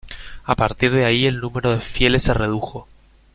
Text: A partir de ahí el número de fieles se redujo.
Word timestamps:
A 0.45 0.55
partir 0.55 0.91
de 0.93 1.05
ahí 1.05 1.27
el 1.27 1.39
número 1.39 1.69
de 1.69 1.79
fieles 1.79 2.23
se 2.23 2.33
redujo. 2.33 2.87